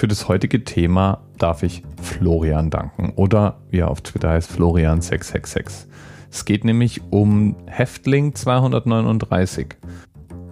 Für 0.00 0.08
das 0.08 0.28
heutige 0.28 0.64
Thema 0.64 1.18
darf 1.36 1.62
ich 1.62 1.82
Florian 2.00 2.70
danken 2.70 3.12
oder 3.16 3.58
wie 3.68 3.80
er 3.80 3.90
auf 3.90 4.00
Twitter 4.00 4.30
heißt, 4.30 4.50
Florian666. 4.50 5.84
Es 6.32 6.46
geht 6.46 6.64
nämlich 6.64 7.02
um 7.10 7.54
Häftling 7.66 8.34
239 8.34 9.76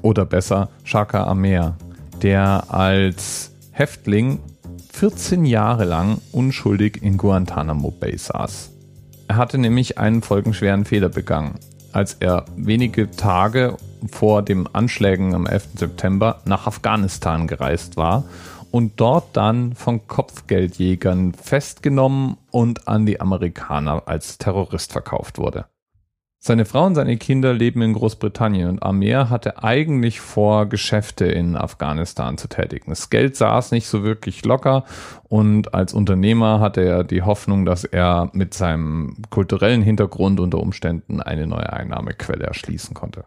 oder 0.03 0.26
besser 0.26 0.69
Shaka 0.84 1.24
Amer, 1.24 1.79
der 2.21 2.64
als 2.69 3.53
Häftling 3.71 4.40
14 4.92 5.47
Jahre 5.47 5.87
lang 5.87 6.19
unschuldig 6.30 7.03
in 7.03 7.17
Guantanamo 7.17 7.90
Bay 7.90 8.19
saß. 8.19 8.71
Er 9.28 9.37
hatte 9.37 9.56
nämlich 9.56 9.96
einen 9.96 10.21
folgenschweren 10.21 10.85
Fehler 10.85 11.08
begangen, 11.08 11.54
als 11.92 12.19
er 12.21 12.44
wenige 12.54 13.10
Tage 13.12 13.78
vor 14.12 14.42
den 14.42 14.67
Anschlägen 14.74 15.35
am 15.35 15.46
11. 15.46 15.69
September 15.76 16.42
nach 16.45 16.66
Afghanistan 16.66 17.46
gereist 17.46 17.96
war 17.96 18.24
und 18.70 19.00
dort 19.00 19.37
dann 19.37 19.74
von 19.74 20.06
Kopfgeldjägern 20.06 21.34
festgenommen 21.34 22.37
und 22.51 22.88
an 22.88 23.06
die 23.06 23.20
Amerikaner 23.20 24.02
als 24.06 24.38
Terrorist 24.38 24.93
verkauft 24.93 25.38
wurde. 25.38 25.66
Seine 26.41 26.65
Frau 26.65 26.87
und 26.87 26.95
seine 26.95 27.16
Kinder 27.16 27.52
leben 27.52 27.83
in 27.83 27.95
Großbritannien 27.95 28.69
und 28.69 28.83
Amer 28.83 29.29
hatte 29.29 29.65
eigentlich 29.65 30.20
vor, 30.20 30.66
Geschäfte 30.66 31.27
in 31.27 31.57
Afghanistan 31.57 32.38
zu 32.38 32.48
tätigen. 32.48 32.91
Das 32.91 33.10
Geld 33.10 33.34
saß 33.34 33.73
nicht 33.73 33.88
so 33.88 34.05
wirklich 34.05 34.45
locker 34.45 34.85
und 35.24 35.74
als 35.74 35.93
Unternehmer 35.93 36.60
hatte 36.60 36.82
er 36.82 37.02
die 37.02 37.23
Hoffnung, 37.23 37.65
dass 37.65 37.82
er 37.82 38.30
mit 38.35 38.55
seinem 38.55 39.16
kulturellen 39.30 39.82
Hintergrund 39.82 40.38
unter 40.38 40.59
Umständen 40.59 41.21
eine 41.21 41.48
neue 41.48 41.73
Einnahmequelle 41.73 42.46
erschließen 42.46 42.95
konnte. 42.95 43.24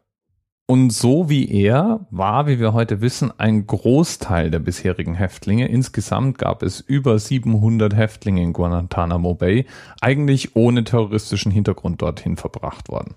Und 0.67 0.91
so 0.91 1.29
wie 1.29 1.51
er 1.51 2.07
war, 2.11 2.47
wie 2.47 2.59
wir 2.59 2.71
heute 2.71 3.01
wissen, 3.01 3.31
ein 3.37 3.67
Großteil 3.67 4.49
der 4.51 4.59
bisherigen 4.59 5.15
Häftlinge. 5.15 5.67
Insgesamt 5.67 6.37
gab 6.37 6.63
es 6.63 6.79
über 6.79 7.19
700 7.19 7.93
Häftlinge 7.93 8.41
in 8.41 8.53
Guantanamo 8.53 9.33
Bay, 9.33 9.65
eigentlich 9.99 10.55
ohne 10.55 10.85
terroristischen 10.85 11.51
Hintergrund 11.51 12.01
dorthin 12.01 12.37
verbracht 12.37 12.87
worden. 12.87 13.15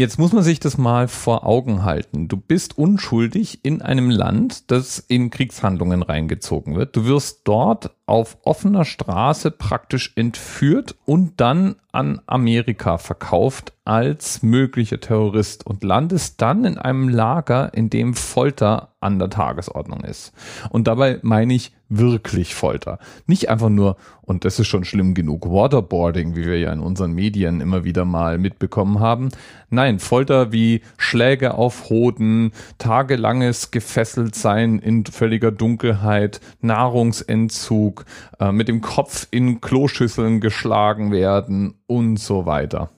Jetzt 0.00 0.18
muss 0.18 0.32
man 0.32 0.42
sich 0.42 0.60
das 0.60 0.78
mal 0.78 1.08
vor 1.08 1.44
Augen 1.44 1.84
halten. 1.84 2.26
Du 2.26 2.38
bist 2.38 2.78
unschuldig 2.78 3.62
in 3.66 3.82
einem 3.82 4.08
Land, 4.08 4.70
das 4.70 4.98
in 4.98 5.28
Kriegshandlungen 5.28 6.02
reingezogen 6.02 6.74
wird. 6.74 6.96
Du 6.96 7.04
wirst 7.04 7.42
dort 7.44 7.90
auf 8.10 8.38
offener 8.42 8.84
Straße 8.84 9.52
praktisch 9.52 10.12
entführt 10.16 10.96
und 11.06 11.40
dann 11.40 11.76
an 11.92 12.20
Amerika 12.26 12.98
verkauft 12.98 13.72
als 13.84 14.42
möglicher 14.42 15.00
Terrorist 15.00 15.66
und 15.66 15.82
landest 15.82 16.40
dann 16.42 16.64
in 16.64 16.78
einem 16.78 17.08
Lager, 17.08 17.72
in 17.74 17.90
dem 17.90 18.14
Folter 18.14 18.94
an 19.00 19.18
der 19.18 19.30
Tagesordnung 19.30 20.00
ist. 20.02 20.32
Und 20.70 20.86
dabei 20.86 21.18
meine 21.22 21.54
ich 21.54 21.72
wirklich 21.88 22.54
Folter. 22.54 22.98
Nicht 23.26 23.48
einfach 23.48 23.68
nur, 23.68 23.96
und 24.22 24.44
das 24.44 24.60
ist 24.60 24.68
schon 24.68 24.84
schlimm 24.84 25.14
genug, 25.14 25.50
Waterboarding, 25.50 26.36
wie 26.36 26.44
wir 26.44 26.58
ja 26.60 26.72
in 26.72 26.78
unseren 26.78 27.12
Medien 27.12 27.60
immer 27.60 27.82
wieder 27.82 28.04
mal 28.04 28.38
mitbekommen 28.38 29.00
haben. 29.00 29.30
Nein, 29.70 29.98
Folter 29.98 30.52
wie 30.52 30.82
Schläge 30.98 31.54
auf 31.54 31.90
Hoden, 31.90 32.52
tagelanges 32.78 33.72
gefesselt 33.72 34.36
sein 34.36 34.78
in 34.78 35.04
völliger 35.04 35.50
Dunkelheit, 35.50 36.40
Nahrungsentzug, 36.60 37.99
äh, 38.38 38.52
mit 38.52 38.68
dem 38.68 38.80
Kopf 38.80 39.26
in 39.30 39.60
Kloschüsseln 39.60 40.40
geschlagen 40.40 41.12
werden 41.12 41.74
und 41.86 42.18
so 42.18 42.46
weiter. 42.46 42.90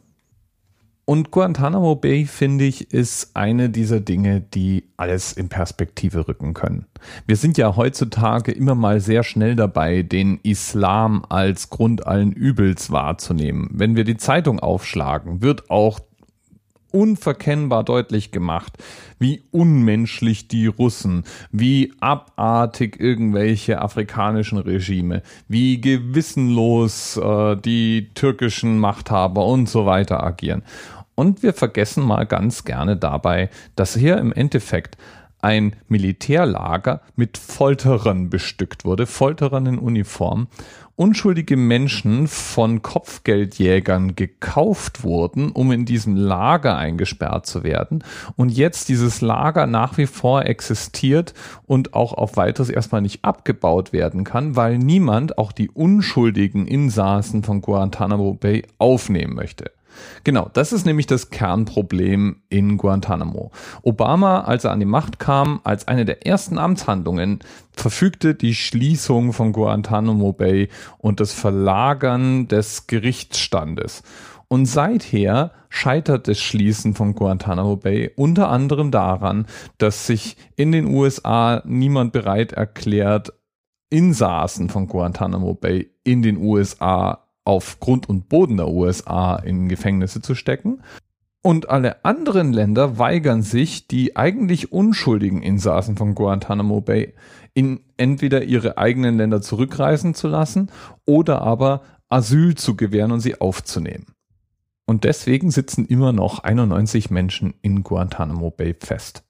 Und 1.04 1.32
Guantanamo 1.32 1.96
Bay, 1.96 2.26
finde 2.26 2.64
ich, 2.64 2.92
ist 2.92 3.32
eine 3.34 3.70
dieser 3.70 3.98
Dinge, 3.98 4.40
die 4.40 4.84
alles 4.96 5.32
in 5.32 5.48
Perspektive 5.48 6.28
rücken 6.28 6.54
können. 6.54 6.86
Wir 7.26 7.36
sind 7.36 7.58
ja 7.58 7.74
heutzutage 7.74 8.52
immer 8.52 8.76
mal 8.76 9.00
sehr 9.00 9.24
schnell 9.24 9.56
dabei, 9.56 10.02
den 10.02 10.38
Islam 10.44 11.24
als 11.28 11.70
Grund 11.70 12.06
allen 12.06 12.32
Übels 12.32 12.92
wahrzunehmen. 12.92 13.68
Wenn 13.72 13.96
wir 13.96 14.04
die 14.04 14.16
Zeitung 14.16 14.60
aufschlagen, 14.60 15.42
wird 15.42 15.70
auch 15.70 15.98
unverkennbar 16.92 17.84
deutlich 17.84 18.30
gemacht, 18.30 18.78
wie 19.18 19.42
unmenschlich 19.50 20.48
die 20.48 20.66
Russen, 20.66 21.24
wie 21.50 21.92
abartig 22.00 23.00
irgendwelche 23.00 23.80
afrikanischen 23.80 24.58
Regime, 24.58 25.22
wie 25.48 25.80
gewissenlos 25.80 27.16
äh, 27.16 27.56
die 27.56 28.10
türkischen 28.14 28.78
Machthaber 28.78 29.44
und 29.46 29.68
so 29.68 29.86
weiter 29.86 30.22
agieren. 30.22 30.62
Und 31.14 31.42
wir 31.42 31.52
vergessen 31.52 32.04
mal 32.04 32.24
ganz 32.24 32.64
gerne 32.64 32.96
dabei, 32.96 33.50
dass 33.76 33.94
hier 33.94 34.18
im 34.18 34.32
Endeffekt 34.32 34.96
ein 35.42 35.76
Militärlager 35.88 37.02
mit 37.16 37.36
Folterern 37.36 38.30
bestückt 38.30 38.84
wurde, 38.84 39.06
Folterern 39.06 39.66
in 39.66 39.78
Uniform, 39.78 40.46
unschuldige 40.96 41.56
Menschen 41.56 42.28
von 42.28 42.80
Kopfgeldjägern 42.80 44.14
gekauft 44.14 45.02
wurden, 45.02 45.50
um 45.50 45.72
in 45.72 45.84
diesem 45.84 46.14
Lager 46.16 46.76
eingesperrt 46.76 47.46
zu 47.46 47.64
werden 47.64 48.04
und 48.36 48.50
jetzt 48.50 48.88
dieses 48.88 49.20
Lager 49.20 49.66
nach 49.66 49.98
wie 49.98 50.06
vor 50.06 50.46
existiert 50.46 51.34
und 51.66 51.94
auch 51.94 52.12
auf 52.12 52.36
weiteres 52.36 52.70
erstmal 52.70 53.02
nicht 53.02 53.24
abgebaut 53.24 53.92
werden 53.92 54.22
kann, 54.22 54.54
weil 54.54 54.78
niemand 54.78 55.38
auch 55.38 55.50
die 55.50 55.70
unschuldigen 55.70 56.66
Insassen 56.66 57.42
von 57.42 57.62
Guantanamo 57.62 58.34
Bay 58.34 58.64
aufnehmen 58.78 59.34
möchte. 59.34 59.72
Genau, 60.24 60.50
das 60.52 60.72
ist 60.72 60.86
nämlich 60.86 61.06
das 61.06 61.30
Kernproblem 61.30 62.42
in 62.48 62.76
Guantanamo. 62.78 63.50
Obama, 63.82 64.42
als 64.42 64.64
er 64.64 64.72
an 64.72 64.80
die 64.80 64.86
Macht 64.86 65.18
kam, 65.18 65.60
als 65.64 65.88
eine 65.88 66.04
der 66.04 66.26
ersten 66.26 66.58
Amtshandlungen, 66.58 67.40
verfügte 67.72 68.34
die 68.34 68.54
Schließung 68.54 69.32
von 69.32 69.52
Guantanamo 69.52 70.32
Bay 70.32 70.68
und 70.98 71.20
das 71.20 71.32
Verlagern 71.32 72.48
des 72.48 72.86
Gerichtsstandes. 72.86 74.02
Und 74.48 74.66
seither 74.66 75.52
scheitert 75.70 76.28
das 76.28 76.38
Schließen 76.38 76.94
von 76.94 77.14
Guantanamo 77.14 77.76
Bay 77.76 78.10
unter 78.16 78.50
anderem 78.50 78.90
daran, 78.90 79.46
dass 79.78 80.06
sich 80.06 80.36
in 80.56 80.72
den 80.72 80.86
USA 80.86 81.62
niemand 81.64 82.12
bereit 82.12 82.52
erklärt, 82.52 83.32
Insassen 83.88 84.68
von 84.68 84.88
Guantanamo 84.88 85.54
Bay 85.54 85.90
in 86.04 86.22
den 86.22 86.36
USA 86.36 87.26
auf 87.44 87.80
Grund 87.80 88.08
und 88.08 88.28
Boden 88.28 88.56
der 88.56 88.68
USA 88.68 89.36
in 89.36 89.68
Gefängnisse 89.68 90.20
zu 90.20 90.34
stecken. 90.34 90.82
Und 91.42 91.68
alle 91.70 92.04
anderen 92.04 92.52
Länder 92.52 92.98
weigern 92.98 93.42
sich, 93.42 93.88
die 93.88 94.16
eigentlich 94.16 94.72
unschuldigen 94.72 95.42
Insassen 95.42 95.96
von 95.96 96.14
Guantanamo 96.14 96.80
Bay 96.80 97.14
in 97.52 97.80
entweder 97.96 98.44
ihre 98.44 98.78
eigenen 98.78 99.16
Länder 99.16 99.42
zurückreisen 99.42 100.14
zu 100.14 100.28
lassen 100.28 100.70
oder 101.04 101.42
aber 101.42 101.82
Asyl 102.08 102.54
zu 102.54 102.76
gewähren 102.76 103.10
und 103.10 103.20
sie 103.20 103.40
aufzunehmen. 103.40 104.14
Und 104.86 105.04
deswegen 105.04 105.50
sitzen 105.50 105.86
immer 105.86 106.12
noch 106.12 106.40
91 106.40 107.10
Menschen 107.10 107.54
in 107.62 107.82
Guantanamo 107.82 108.50
Bay 108.50 108.74
fest 108.78 109.24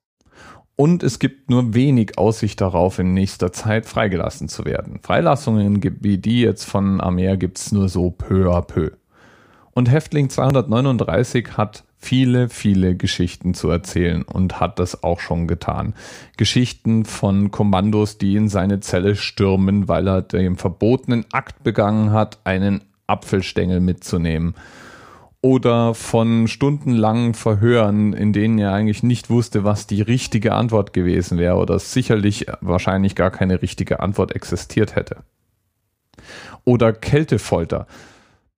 und 0.76 1.02
es 1.02 1.18
gibt 1.18 1.50
nur 1.50 1.74
wenig 1.74 2.18
Aussicht 2.18 2.60
darauf, 2.60 2.98
in 2.98 3.14
nächster 3.14 3.52
Zeit 3.52 3.86
freigelassen 3.86 4.48
zu 4.48 4.64
werden. 4.64 5.00
Freilassungen 5.02 5.82
wie 6.00 6.18
die 6.18 6.40
jetzt 6.40 6.64
von 6.64 7.00
Amer 7.00 7.36
gibt 7.36 7.58
es 7.58 7.72
nur 7.72 7.88
so 7.88 8.10
peu 8.10 8.50
à 8.50 8.62
peu. 8.62 8.90
Und 9.74 9.90
Häftling 9.90 10.28
239 10.28 11.56
hat 11.56 11.84
viele, 11.96 12.48
viele 12.48 12.96
Geschichten 12.96 13.54
zu 13.54 13.70
erzählen 13.70 14.22
und 14.22 14.60
hat 14.60 14.78
das 14.78 15.02
auch 15.02 15.20
schon 15.20 15.46
getan. 15.46 15.94
Geschichten 16.36 17.04
von 17.04 17.50
Kommandos, 17.50 18.18
die 18.18 18.36
in 18.36 18.48
seine 18.48 18.80
Zelle 18.80 19.14
stürmen, 19.14 19.88
weil 19.88 20.08
er 20.08 20.22
den 20.22 20.56
verbotenen 20.56 21.24
Akt 21.32 21.62
begangen 21.62 22.12
hat, 22.12 22.40
einen 22.44 22.82
Apfelstängel 23.06 23.80
mitzunehmen 23.80 24.54
oder 25.42 25.92
von 25.94 26.46
stundenlangen 26.46 27.34
Verhören, 27.34 28.12
in 28.12 28.32
denen 28.32 28.58
er 28.58 28.72
eigentlich 28.72 29.02
nicht 29.02 29.28
wusste, 29.28 29.64
was 29.64 29.88
die 29.88 30.00
richtige 30.00 30.54
Antwort 30.54 30.92
gewesen 30.92 31.36
wäre 31.36 31.56
oder 31.56 31.80
sicherlich 31.80 32.46
wahrscheinlich 32.60 33.16
gar 33.16 33.32
keine 33.32 33.60
richtige 33.60 34.00
Antwort 34.00 34.34
existiert 34.36 34.94
hätte. 34.94 35.24
Oder 36.64 36.92
Kältefolter. 36.92 37.88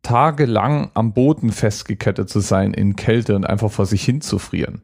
Tagelang 0.03 0.91
am 0.93 1.15
Boden 1.15 1.51
festgekettet 1.51 2.29
zu 2.29 2.41
sein 2.41 2.75
in 2.75 2.97
Kälte 2.97 3.35
und 3.35 3.47
einfach 3.47 3.71
vor 3.71 3.87
sich 3.87 4.05
hinzufrieren. 4.05 4.83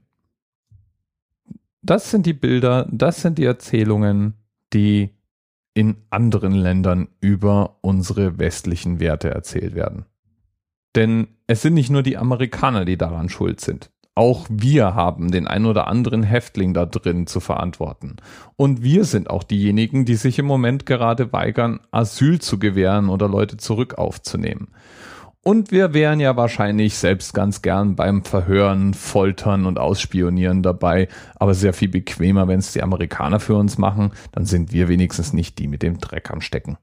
Das 1.83 2.11
sind 2.11 2.25
die 2.25 2.33
Bilder, 2.33 2.89
das 2.91 3.21
sind 3.21 3.37
die 3.37 3.45
Erzählungen, 3.45 4.35
die 4.73 5.11
in 5.75 5.97
anderen 6.09 6.53
Ländern 6.53 7.09
über 7.21 7.77
unsere 7.83 8.39
westlichen 8.39 9.01
Werte 9.01 9.31
erzählt 9.31 9.75
werden. 9.75 10.07
Denn 10.97 11.29
es 11.47 11.63
sind 11.63 11.75
nicht 11.75 11.91
nur 11.91 12.03
die 12.03 12.17
Amerikaner, 12.17 12.85
die 12.85 12.97
daran 12.97 13.29
schuld 13.29 13.61
sind. 13.61 13.91
Auch 14.17 14.47
wir 14.51 14.95
haben 14.95 15.31
den 15.31 15.47
ein 15.47 15.65
oder 15.65 15.87
anderen 15.87 16.23
Häftling 16.23 16.75
da 16.75 16.85
drin 16.85 17.27
zu 17.27 17.41
verantworten. 17.41 18.17
Und 18.57 18.83
wir 18.83 19.05
sind 19.05 19.31
auch 19.31 19.45
diejenigen, 19.45 20.05
die 20.05 20.17
sich 20.17 20.39
im 20.39 20.47
Moment 20.47 20.85
gerade 20.85 21.33
weigern, 21.33 21.81
Asyl 21.91 22.41
zu 22.41 22.59
gewähren 22.59 23.09
oder 23.09 23.29
Leute 23.29 23.57
zurück 23.57 23.95
aufzunehmen. 23.99 24.69
Und 25.43 25.71
wir 25.71 25.95
wären 25.95 26.21
ja 26.21 26.37
wahrscheinlich 26.37 26.99
selbst 26.99 27.33
ganz 27.33 27.63
gern 27.63 27.97
beim 27.97 28.25
Verhören, 28.25 28.93
Foltern 28.93 29.65
und 29.65 29.79
Ausspionieren 29.79 30.63
dabei, 30.63 31.09
aber 31.37 31.55
sehr 31.55 31.73
viel 31.73 31.89
bequemer, 31.89 32.47
wenn 32.47 32.59
es 32.59 32.75
die 32.75 32.83
Amerikaner 32.83 33.41
für 33.41 33.55
uns 33.55 33.79
machen, 33.79 34.13
dann 34.33 34.45
sind 34.45 34.73
wir 34.73 34.89
wenigstens 34.89 35.33
nicht 35.33 35.59
die 35.59 35.67
mit 35.67 35.83
dem 35.83 35.99
Dreck 35.99 36.31
am 36.31 36.43
Stecken. 36.43 36.77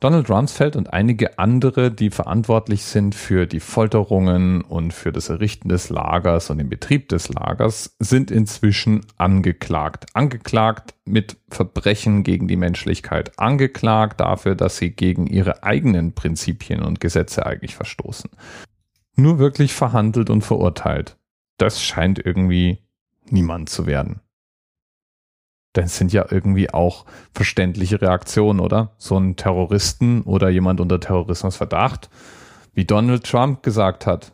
Donald 0.00 0.30
Rumsfeld 0.30 0.76
und 0.76 0.92
einige 0.92 1.40
andere, 1.40 1.90
die 1.90 2.10
verantwortlich 2.10 2.84
sind 2.84 3.16
für 3.16 3.46
die 3.46 3.58
Folterungen 3.58 4.60
und 4.60 4.94
für 4.94 5.10
das 5.10 5.28
Errichten 5.28 5.68
des 5.68 5.90
Lagers 5.90 6.50
und 6.50 6.58
den 6.58 6.68
Betrieb 6.68 7.08
des 7.08 7.28
Lagers, 7.30 7.96
sind 7.98 8.30
inzwischen 8.30 9.04
angeklagt. 9.16 10.06
Angeklagt 10.14 10.94
mit 11.04 11.36
Verbrechen 11.48 12.22
gegen 12.22 12.46
die 12.46 12.54
Menschlichkeit. 12.54 13.36
Angeklagt 13.40 14.20
dafür, 14.20 14.54
dass 14.54 14.76
sie 14.76 14.90
gegen 14.90 15.26
ihre 15.26 15.64
eigenen 15.64 16.12
Prinzipien 16.12 16.80
und 16.80 17.00
Gesetze 17.00 17.44
eigentlich 17.44 17.74
verstoßen. 17.74 18.30
Nur 19.16 19.40
wirklich 19.40 19.74
verhandelt 19.74 20.30
und 20.30 20.42
verurteilt. 20.42 21.16
Das 21.56 21.82
scheint 21.82 22.24
irgendwie 22.24 22.78
niemand 23.28 23.68
zu 23.68 23.86
werden. 23.86 24.20
Das 25.78 25.96
sind 25.96 26.12
ja 26.12 26.26
irgendwie 26.28 26.70
auch 26.70 27.04
verständliche 27.32 28.02
Reaktionen, 28.02 28.58
oder? 28.58 28.90
So 28.98 29.16
ein 29.16 29.36
Terroristen 29.36 30.22
oder 30.22 30.48
jemand 30.48 30.80
unter 30.80 30.98
Terrorismusverdacht, 30.98 32.10
wie 32.74 32.84
Donald 32.84 33.24
Trump 33.24 33.62
gesagt 33.62 34.04
hat, 34.04 34.32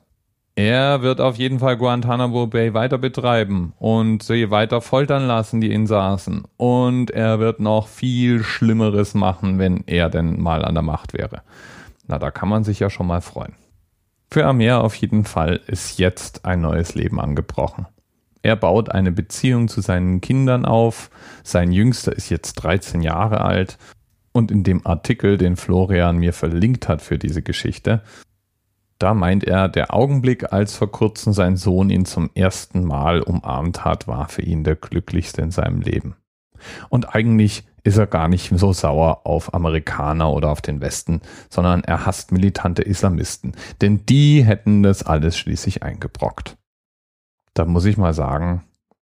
er 0.56 1.02
wird 1.02 1.20
auf 1.20 1.36
jeden 1.36 1.58
Fall 1.58 1.76
Guantanamo 1.76 2.46
Bay 2.46 2.72
weiter 2.72 2.96
betreiben 2.96 3.74
und 3.78 4.22
sie 4.22 4.50
weiter 4.50 4.80
foltern 4.80 5.26
lassen, 5.26 5.60
die 5.60 5.72
Insassen. 5.72 6.44
Und 6.56 7.10
er 7.10 7.40
wird 7.40 7.60
noch 7.60 7.88
viel 7.88 8.42
Schlimmeres 8.42 9.12
machen, 9.14 9.58
wenn 9.58 9.84
er 9.86 10.08
denn 10.08 10.40
mal 10.40 10.64
an 10.64 10.74
der 10.74 10.82
Macht 10.82 11.12
wäre. 11.12 11.42
Na, 12.06 12.18
da 12.18 12.30
kann 12.30 12.48
man 12.48 12.64
sich 12.64 12.80
ja 12.80 12.88
schon 12.88 13.08
mal 13.08 13.20
freuen. 13.20 13.54
Für 14.30 14.46
Amir 14.46 14.80
auf 14.80 14.94
jeden 14.94 15.24
Fall 15.24 15.60
ist 15.66 15.98
jetzt 15.98 16.46
ein 16.46 16.62
neues 16.62 16.94
Leben 16.94 17.20
angebrochen. 17.20 17.86
Er 18.44 18.56
baut 18.56 18.90
eine 18.90 19.10
Beziehung 19.10 19.68
zu 19.68 19.80
seinen 19.80 20.20
Kindern 20.20 20.66
auf. 20.66 21.10
Sein 21.44 21.72
Jüngster 21.72 22.12
ist 22.12 22.28
jetzt 22.28 22.52
13 22.56 23.00
Jahre 23.00 23.40
alt. 23.40 23.78
Und 24.32 24.50
in 24.50 24.64
dem 24.64 24.86
Artikel, 24.86 25.38
den 25.38 25.56
Florian 25.56 26.18
mir 26.18 26.34
verlinkt 26.34 26.86
hat 26.86 27.00
für 27.00 27.18
diese 27.18 27.40
Geschichte, 27.40 28.02
da 28.98 29.14
meint 29.14 29.44
er, 29.44 29.70
der 29.70 29.94
Augenblick, 29.94 30.52
als 30.52 30.76
vor 30.76 30.92
kurzem 30.92 31.32
sein 31.32 31.56
Sohn 31.56 31.88
ihn 31.88 32.04
zum 32.04 32.28
ersten 32.34 32.84
Mal 32.84 33.22
umarmt 33.22 33.86
hat, 33.86 34.06
war 34.08 34.28
für 34.28 34.42
ihn 34.42 34.62
der 34.62 34.76
glücklichste 34.76 35.40
in 35.40 35.50
seinem 35.50 35.80
Leben. 35.80 36.14
Und 36.90 37.14
eigentlich 37.14 37.64
ist 37.82 37.96
er 37.96 38.06
gar 38.06 38.28
nicht 38.28 38.52
so 38.54 38.74
sauer 38.74 39.22
auf 39.24 39.54
Amerikaner 39.54 40.30
oder 40.30 40.50
auf 40.50 40.60
den 40.60 40.82
Westen, 40.82 41.22
sondern 41.48 41.82
er 41.82 42.04
hasst 42.04 42.30
militante 42.30 42.82
Islamisten, 42.82 43.52
denn 43.80 44.04
die 44.04 44.44
hätten 44.44 44.82
das 44.82 45.02
alles 45.02 45.38
schließlich 45.38 45.82
eingebrockt 45.82 46.58
da 47.54 47.64
muss 47.64 47.84
ich 47.84 47.96
mal 47.96 48.14
sagen, 48.14 48.64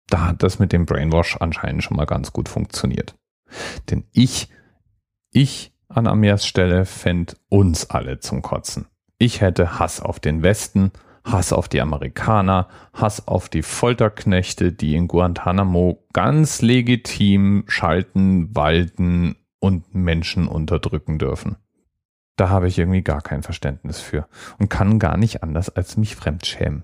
da 0.09 0.27
hat 0.27 0.43
das 0.43 0.59
mit 0.59 0.71
dem 0.71 0.85
Brainwash 0.85 1.37
anscheinend 1.39 1.83
schon 1.83 1.97
mal 1.97 2.05
ganz 2.05 2.31
gut 2.31 2.47
funktioniert. 2.47 3.15
Denn 3.89 4.05
ich, 4.13 4.49
ich 5.31 5.73
an 5.89 6.07
Amirs 6.07 6.45
Stelle 6.45 6.85
fände 6.85 7.35
uns 7.49 7.89
alle 7.89 8.19
zum 8.19 8.41
Kotzen. 8.41 8.87
Ich 9.17 9.41
hätte 9.41 9.79
Hass 9.79 9.99
auf 9.99 10.19
den 10.19 10.43
Westen, 10.43 10.91
Hass 11.23 11.51
auf 11.51 11.67
die 11.67 11.81
Amerikaner, 11.81 12.67
Hass 12.93 13.27
auf 13.27 13.49
die 13.49 13.63
Folterknechte, 13.63 14.71
die 14.71 14.95
in 14.95 15.07
Guantanamo 15.07 16.05
ganz 16.13 16.61
legitim 16.61 17.65
schalten, 17.67 18.55
walten 18.55 19.35
und 19.59 19.93
Menschen 19.95 20.47
unterdrücken 20.47 21.19
dürfen. 21.19 21.57
Da 22.35 22.49
habe 22.49 22.67
ich 22.67 22.77
irgendwie 22.77 23.01
gar 23.01 23.21
kein 23.21 23.43
Verständnis 23.43 23.99
für 23.99 24.27
und 24.59 24.69
kann 24.69 24.99
gar 24.99 25.17
nicht 25.17 25.41
anders 25.41 25.69
als 25.69 25.97
mich 25.97 26.15
fremdschämen. 26.15 26.83